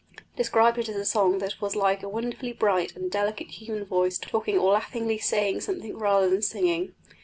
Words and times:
He 0.15 0.23
described 0.35 0.79
it 0.79 0.89
as 0.89 0.95
a 0.95 1.05
song 1.05 1.37
that 1.37 1.61
was 1.61 1.75
like 1.75 2.01
a 2.01 2.09
wonderfully 2.09 2.53
bright 2.53 2.95
and 2.95 3.11
delicate 3.11 3.49
human 3.51 3.85
voice 3.85 4.17
talking 4.17 4.57
or 4.57 4.71
laughingly 4.73 5.19
saying 5.19 5.61
something 5.61 5.95
rather 5.95 6.27
than 6.27 6.41
singing. 6.41 6.95